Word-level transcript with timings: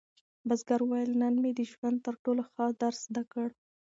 بزګر 0.47 0.79
وویل 0.83 1.11
چې 1.13 1.19
نن 1.21 1.33
مې 1.41 1.51
د 1.57 1.61
ژوند 1.71 1.97
تر 2.05 2.15
ټولو 2.23 2.41
ښه 2.51 2.65
درس 2.81 2.99
زده 3.07 3.23
کړ. 3.31 3.47